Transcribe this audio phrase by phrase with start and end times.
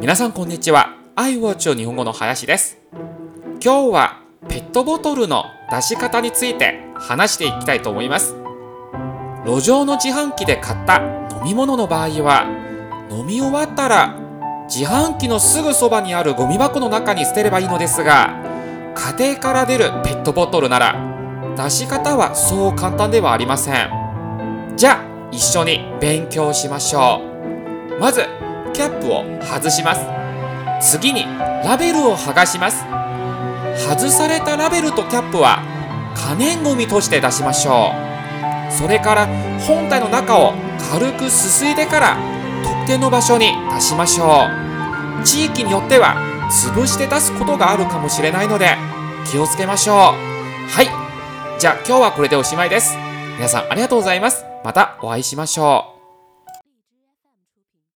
[0.00, 0.96] 皆さんこんにちは。
[1.14, 2.78] iWatch 日本語の林です。
[3.62, 8.34] 今日はペットボトルの出し方について話していきたいと思います。
[9.46, 10.96] 路上の自販機で買った
[11.30, 12.44] 飲み物の場合は
[13.08, 14.18] 飲み終わったら
[14.68, 18.34] 自販機のすぐそばにあるゴミ箱の中に捨てればいいのですが
[18.94, 24.74] 家庭から出るペットボトルなら出し方はそう簡単ではありません。
[24.76, 27.20] じゃあ一緒に勉強しましょ
[27.96, 28.00] う。
[28.00, 28.26] まず
[28.74, 30.02] キャップを外します。
[30.92, 31.24] 次に
[31.64, 32.84] ラベルを剥がします。
[33.88, 35.62] 外されたラベルとキャップは
[36.14, 37.92] 可燃ごみとして出しましょ
[38.68, 38.72] う。
[38.72, 39.26] それから
[39.60, 40.52] 本体の中を
[40.92, 42.16] 軽くすすいでから
[42.62, 44.46] 特定の場所に出しましょ
[45.20, 45.24] う。
[45.24, 46.16] 地域によっては
[46.50, 48.76] 潰して出すことがあるかもしれないので
[49.30, 49.96] 気をつけましょう。
[49.96, 50.88] はい。
[51.58, 52.94] じゃあ今日はこれでおしまいです。
[53.36, 54.44] 皆さんありがとうございます。
[54.64, 55.93] またお会いしましょう。